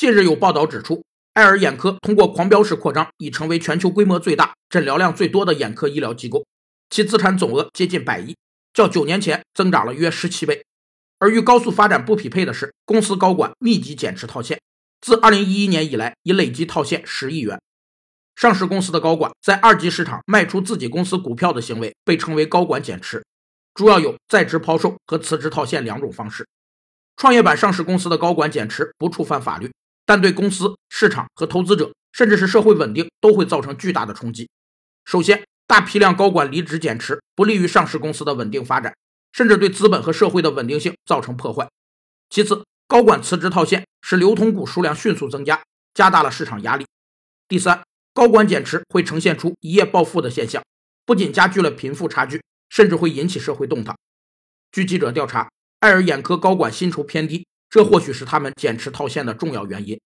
[0.00, 1.04] 近日有报道指出，
[1.34, 6.46] 爱尔眼科通过狂飙式扩张，已成为全球规模最大、诊疗量最多的眼科医疗机构，
[6.88, 8.34] 其资产总额接近百亿，
[8.72, 10.64] 较九年前增长了约十七倍。
[11.18, 14.58] 而与高速发展不匹配的是，公司高管密集减持套现，
[15.02, 17.60] 自二零一一年以来已累计套现十亿元。
[18.36, 23.22] 上市公司的高管在二级市场卖出自己公司股票的行为被称为高管减持，
[23.74, 26.48] 主要有在职抛售和辞职套现两种方式。
[27.18, 29.70] 创业板上市公司的高管减持不触犯法律，
[30.10, 34.50] 但对公司、市场和投资者，甚至是社会稳定都会造成巨大的冲击。
[35.04, 38.92] 首先，大批量高管离职减持不利于上市公司的稳定发展。
[39.30, 41.68] 甚至对资本和社会的稳定性造成破坏。
[42.28, 45.62] 其次，高管辞职套现使流通股数量迅速增加，
[45.94, 46.84] 加大了市场压力。
[47.46, 47.80] 第三，
[48.12, 50.60] 高管减持会呈现出一夜暴富的现象，
[51.06, 53.96] 不仅加剧了贫富差距，甚至会引起社会动荡。
[54.72, 55.48] 据记者调查，
[55.78, 60.00] 爱尔眼科高管薪酬偏低，这或许是他们减持套现的重要原因。